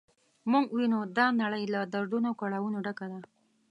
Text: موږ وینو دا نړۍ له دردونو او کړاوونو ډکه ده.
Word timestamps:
موږ 0.51 0.65
وینو 0.75 0.99
دا 1.17 1.25
نړۍ 1.41 1.63
له 1.73 1.79
دردونو 1.93 2.27
او 2.31 2.35
کړاوونو 2.41 2.77
ډکه 2.85 3.05
ده. 3.11 3.19